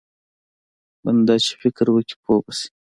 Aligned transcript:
بنده 1.03 1.35
چې 1.45 1.53
فکر 1.61 1.85
وکړي 1.91 2.15
پوه 2.23 2.39
به 2.43 2.51
شي. 2.59 2.67